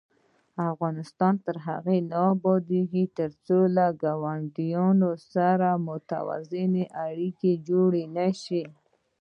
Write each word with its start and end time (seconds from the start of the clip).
افغانستان 0.71 1.33
تر 1.45 1.55
هغو 1.67 1.95
نه 2.09 2.17
ابادیږي، 2.33 3.03
ترڅو 3.17 3.59
له 3.75 3.85
ګاونډیانو 4.03 5.11
سره 5.33 5.67
متوازنې 5.87 6.85
اړیکې 7.05 7.51
جوړې 7.67 8.03
نشي. 8.17 8.63